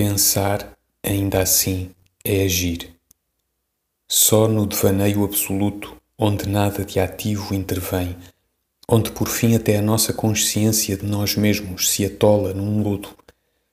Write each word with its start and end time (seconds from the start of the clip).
Pensar, 0.00 0.78
ainda 1.02 1.42
assim, 1.42 1.90
é 2.24 2.44
agir. 2.44 2.94
Só 4.06 4.46
no 4.46 4.64
devaneio 4.64 5.24
absoluto, 5.24 6.00
onde 6.16 6.48
nada 6.48 6.84
de 6.84 7.00
ativo 7.00 7.52
intervém, 7.52 8.16
onde 8.88 9.10
por 9.10 9.26
fim 9.26 9.56
até 9.56 9.76
a 9.76 9.82
nossa 9.82 10.12
consciência 10.12 10.96
de 10.96 11.04
nós 11.04 11.34
mesmos 11.34 11.90
se 11.90 12.04
atola 12.04 12.54
num 12.54 12.80
lodo, 12.80 13.08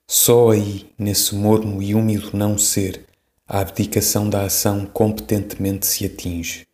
só 0.04 0.50
aí, 0.50 0.92
nesse 0.98 1.32
morno 1.32 1.80
e 1.80 1.94
úmido 1.94 2.36
não 2.36 2.58
ser, 2.58 3.06
a 3.46 3.60
abdicação 3.60 4.28
da 4.28 4.42
ação 4.42 4.84
competentemente 4.84 5.86
se 5.86 6.06
atinge. 6.06 6.66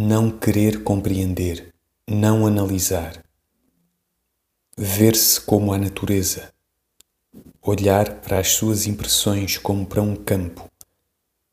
Não 0.00 0.30
querer 0.30 0.82
compreender, 0.82 1.74
não 2.08 2.46
analisar. 2.46 3.22
Ver-se 4.78 5.38
como 5.42 5.74
a 5.74 5.78
natureza, 5.78 6.50
olhar 7.64 8.20
para 8.20 8.40
as 8.40 8.48
suas 8.48 8.88
impressões 8.88 9.56
como 9.56 9.86
para 9.86 10.02
um 10.02 10.16
campo. 10.16 10.68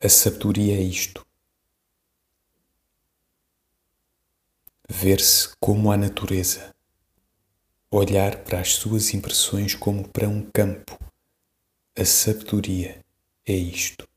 A 0.02 0.08
sabedoria 0.08 0.76
é 0.76 0.82
isto. 0.82 1.24
Ver-se 4.88 5.50
como 5.60 5.92
a 5.92 5.96
natureza, 5.96 6.74
olhar 7.92 8.42
para 8.42 8.58
as 8.58 8.72
suas 8.72 9.14
impressões 9.14 9.76
como 9.76 10.08
para 10.08 10.28
um 10.28 10.50
campo. 10.50 10.98
A 11.96 12.04
sabedoria 12.04 13.04
é 13.46 13.54
isto. 13.54 14.09